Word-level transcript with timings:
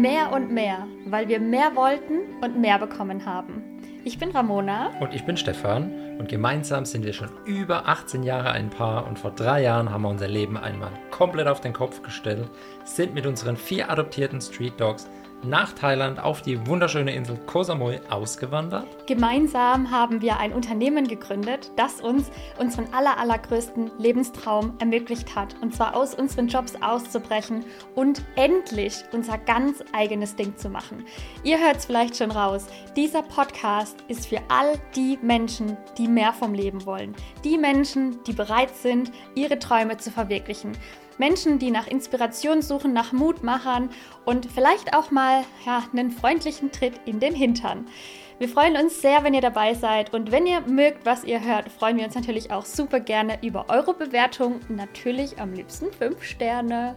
mehr 0.00 0.32
und 0.32 0.52
mehr, 0.52 0.86
weil 1.06 1.28
wir 1.28 1.40
mehr 1.40 1.74
wollten 1.74 2.42
und 2.42 2.60
mehr 2.60 2.78
bekommen 2.78 3.24
haben. 3.24 3.62
Ich 4.04 4.18
bin 4.18 4.30
Ramona. 4.30 4.92
Und 5.00 5.12
ich 5.12 5.24
bin 5.24 5.36
Stefan. 5.36 5.90
Und 6.18 6.28
gemeinsam 6.28 6.84
sind 6.84 7.04
wir 7.04 7.12
schon 7.12 7.28
über 7.44 7.88
18 7.88 8.22
Jahre 8.22 8.52
ein 8.52 8.70
Paar. 8.70 9.06
Und 9.06 9.18
vor 9.18 9.32
drei 9.32 9.62
Jahren 9.62 9.90
haben 9.90 10.02
wir 10.02 10.08
unser 10.08 10.28
Leben 10.28 10.56
einmal 10.56 10.92
komplett 11.10 11.48
auf 11.48 11.60
den 11.60 11.72
Kopf 11.72 12.02
gestellt, 12.02 12.48
sind 12.84 13.14
mit 13.14 13.26
unseren 13.26 13.56
vier 13.56 13.90
adoptierten 13.90 14.40
Street 14.40 14.80
Dogs 14.80 15.08
nach 15.42 15.72
Thailand 15.72 16.18
auf 16.18 16.42
die 16.42 16.66
wunderschöne 16.66 17.14
Insel 17.14 17.38
Koh 17.46 17.62
Samui 17.62 18.00
ausgewandert. 18.10 18.86
Gemeinsam 19.06 19.90
haben 19.90 20.20
wir 20.20 20.38
ein 20.38 20.52
Unternehmen 20.52 21.06
gegründet, 21.06 21.70
das 21.76 22.00
uns 22.00 22.30
unseren 22.58 22.92
aller, 22.92 23.18
allergrößten 23.18 23.90
Lebenstraum 23.98 24.74
ermöglicht 24.78 25.34
hat. 25.34 25.54
Und 25.60 25.74
zwar 25.74 25.96
aus 25.96 26.14
unseren 26.14 26.48
Jobs 26.48 26.74
auszubrechen 26.80 27.64
und 27.94 28.22
endlich 28.36 28.94
unser 29.12 29.38
ganz 29.38 29.82
eigenes 29.92 30.36
Ding 30.36 30.56
zu 30.56 30.68
machen. 30.68 31.04
Ihr 31.42 31.58
hört 31.58 31.76
es 31.76 31.86
vielleicht 31.86 32.16
schon 32.16 32.30
raus. 32.30 32.66
Dieser 32.96 33.22
Podcast 33.22 33.96
ist 34.08 34.26
für 34.26 34.40
all 34.48 34.74
die 34.94 35.18
Menschen, 35.22 35.76
die 35.98 36.08
mehr 36.08 36.32
vom 36.32 36.54
Leben 36.54 36.84
wollen. 36.86 37.14
Die 37.44 37.58
Menschen, 37.58 38.22
die 38.24 38.32
bereit 38.32 38.74
sind, 38.74 39.12
ihre 39.34 39.58
Träume 39.58 39.96
zu 39.96 40.10
verwirklichen. 40.10 40.72
Menschen, 41.18 41.58
die 41.58 41.70
nach 41.70 41.86
Inspiration 41.86 42.62
suchen, 42.62 42.92
nach 42.92 43.12
Mutmachern 43.12 43.90
und 44.24 44.46
vielleicht 44.46 44.94
auch 44.94 45.10
mal 45.10 45.44
ja, 45.64 45.84
einen 45.92 46.10
freundlichen 46.10 46.72
Tritt 46.72 46.94
in 47.04 47.20
den 47.20 47.34
Hintern. 47.34 47.86
Wir 48.38 48.50
freuen 48.50 48.76
uns 48.76 49.00
sehr, 49.00 49.24
wenn 49.24 49.32
ihr 49.32 49.40
dabei 49.40 49.72
seid 49.72 50.12
und 50.12 50.30
wenn 50.30 50.46
ihr 50.46 50.60
mögt, 50.60 51.06
was 51.06 51.24
ihr 51.24 51.42
hört, 51.42 51.70
freuen 51.70 51.96
wir 51.96 52.04
uns 52.04 52.14
natürlich 52.14 52.50
auch 52.50 52.66
super 52.66 53.00
gerne 53.00 53.38
über 53.42 53.66
eure 53.70 53.94
Bewertung. 53.94 54.60
Natürlich 54.68 55.40
am 55.40 55.54
liebsten 55.54 55.90
5 55.90 56.22
Sterne. 56.22 56.96